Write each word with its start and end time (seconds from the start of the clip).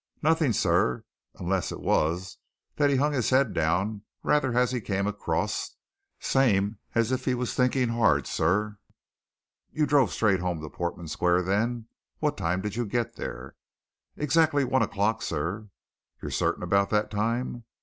"Nothing, 0.23 0.51
sir 0.51 1.03
unless 1.35 1.71
it 1.71 1.79
was 1.79 2.37
that 2.77 2.89
he 2.89 2.95
hung 2.95 3.13
his 3.13 3.29
head 3.29 3.53
down 3.53 4.01
rather 4.23 4.57
as 4.57 4.71
he 4.71 4.81
came 4.81 5.05
across 5.05 5.75
same 6.19 6.79
as 6.95 7.11
if 7.11 7.25
he 7.25 7.35
was 7.35 7.53
thinking 7.53 7.89
hard, 7.89 8.25
sir." 8.25 8.79
"You 9.71 9.85
drove 9.85 10.11
straight 10.11 10.39
home 10.39 10.59
to 10.59 10.69
Portman 10.71 11.07
Square, 11.07 11.43
then. 11.43 11.85
What 12.17 12.35
time 12.35 12.61
did 12.61 12.75
you 12.75 12.87
get 12.87 13.15
there?" 13.15 13.55
"Exactly 14.17 14.63
one 14.63 14.81
o'clock, 14.81 15.21
sir." 15.21 15.69
"You're 16.19 16.31
certain 16.31 16.63
about 16.63 16.89
that 16.89 17.11
time?" 17.11 17.63